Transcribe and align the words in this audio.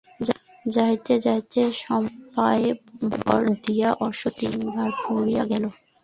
যাইতে 0.65 1.13
যাইতে 1.25 1.61
সম্মুখের 1.81 2.29
পায়ে 2.35 2.69
ভর 3.15 3.41
দিয়া 3.65 3.89
অশ্ব 4.05 4.23
তিন 4.39 4.53
বার 4.67 4.89
পড়িয়া 5.03 5.43
গেল। 5.51 5.63